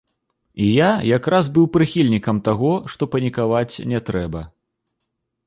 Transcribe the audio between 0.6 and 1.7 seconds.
І я як раз быў